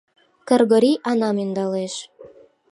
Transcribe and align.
Кыргорий 0.47 0.97
Анам 1.09 1.37
ӧндалеш. 1.43 1.93